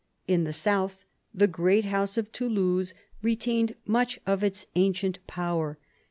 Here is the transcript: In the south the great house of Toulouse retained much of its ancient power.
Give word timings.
In 0.27 0.45
the 0.45 0.51
south 0.51 1.05
the 1.31 1.45
great 1.45 1.85
house 1.85 2.17
of 2.17 2.31
Toulouse 2.31 2.95
retained 3.21 3.75
much 3.85 4.19
of 4.25 4.43
its 4.43 4.65
ancient 4.73 5.19
power. 5.27 5.77